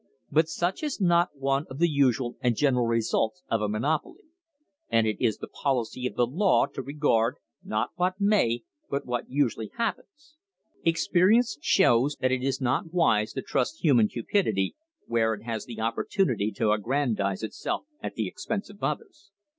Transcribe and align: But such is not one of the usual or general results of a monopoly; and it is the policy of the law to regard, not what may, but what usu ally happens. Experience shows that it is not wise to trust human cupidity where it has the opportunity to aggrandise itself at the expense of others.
But 0.31 0.49
such 0.49 0.81
is 0.81 0.99
not 0.99 1.35
one 1.37 1.67
of 1.69 1.77
the 1.77 1.87
usual 1.87 2.35
or 2.43 2.49
general 2.49 2.87
results 2.87 3.43
of 3.51 3.61
a 3.61 3.69
monopoly; 3.69 4.23
and 4.89 5.05
it 5.05 5.23
is 5.23 5.37
the 5.37 5.47
policy 5.47 6.07
of 6.07 6.15
the 6.15 6.25
law 6.25 6.65
to 6.73 6.81
regard, 6.81 7.35
not 7.63 7.91
what 7.97 8.15
may, 8.19 8.63
but 8.89 9.05
what 9.05 9.29
usu 9.29 9.57
ally 9.61 9.67
happens. 9.77 10.37
Experience 10.83 11.59
shows 11.61 12.15
that 12.19 12.31
it 12.31 12.41
is 12.43 12.59
not 12.59 12.91
wise 12.91 13.31
to 13.33 13.43
trust 13.43 13.83
human 13.83 14.07
cupidity 14.07 14.75
where 15.05 15.35
it 15.35 15.43
has 15.43 15.65
the 15.65 15.79
opportunity 15.79 16.51
to 16.53 16.71
aggrandise 16.71 17.43
itself 17.43 17.85
at 18.01 18.15
the 18.15 18.27
expense 18.27 18.71
of 18.71 18.81
others. 18.81 19.29